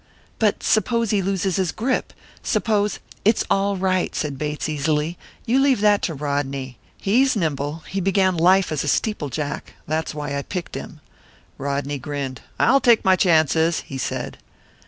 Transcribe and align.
"But 0.39 0.63
suppose 0.63 1.11
he 1.11 1.21
loses 1.21 1.57
his 1.57 1.71
grip! 1.71 2.11
Suppose" 2.41 2.97
"That's 3.23 3.43
all 3.51 3.77
right," 3.77 4.15
said 4.15 4.39
Bates, 4.39 4.67
easily. 4.67 5.15
"You 5.45 5.59
leave 5.59 5.79
that 5.81 6.01
to 6.01 6.15
Rodney. 6.15 6.79
He's 6.97 7.35
nimble 7.35 7.83
he 7.87 8.01
began 8.01 8.35
life 8.35 8.71
as 8.71 8.83
a 8.83 8.87
steeple 8.87 9.29
jack. 9.29 9.75
That's 9.87 10.15
why 10.15 10.35
I 10.35 10.41
picked 10.41 10.73
him." 10.73 11.01
Rodney 11.59 11.99
grinned. 11.99 12.41
"I'll 12.59 12.81
take 12.81 13.05
my 13.05 13.15
chances," 13.15 13.81
he 13.81 13.99
said. 13.99 14.39